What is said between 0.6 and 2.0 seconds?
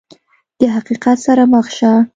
حقیقت سره مخ شه!